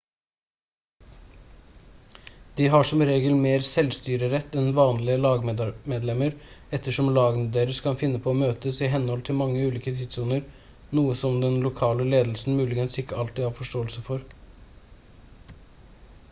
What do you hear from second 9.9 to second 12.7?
tidssoner noe som den lokale ledelsen